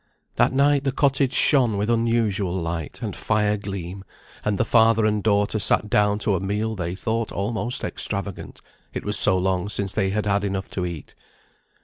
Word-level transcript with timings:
That 0.37 0.51
night 0.51 0.83
the 0.83 0.91
cottage 0.91 1.31
shone 1.33 1.77
with 1.77 1.87
unusual 1.87 2.55
light, 2.59 3.03
and 3.03 3.15
fire 3.15 3.55
gleam; 3.55 4.03
and 4.43 4.57
the 4.57 4.65
father 4.65 5.05
and 5.05 5.21
daughter 5.21 5.59
sat 5.59 5.91
down 5.91 6.17
to 6.25 6.33
a 6.33 6.39
meal 6.39 6.75
they 6.75 6.95
thought 6.95 7.31
almost 7.31 7.83
extravagant. 7.83 8.61
It 8.95 9.05
was 9.05 9.15
so 9.19 9.37
long 9.37 9.69
since 9.69 9.93
they 9.93 10.09
had 10.09 10.25
had 10.25 10.43
enough 10.43 10.71
to 10.71 10.87
eat. 10.87 11.13